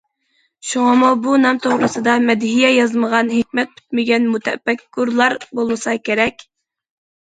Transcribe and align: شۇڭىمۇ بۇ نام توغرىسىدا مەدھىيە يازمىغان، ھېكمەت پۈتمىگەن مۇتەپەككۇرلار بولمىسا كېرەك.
شۇڭىمۇ 0.69 1.11
بۇ 1.25 1.35
نام 1.41 1.59
توغرىسىدا 1.65 2.17
مەدھىيە 2.25 2.73
يازمىغان، 2.79 3.31
ھېكمەت 3.37 3.79
پۈتمىگەن 3.79 4.29
مۇتەپەككۇرلار 4.35 5.41
بولمىسا 5.57 6.01
كېرەك. 6.09 6.49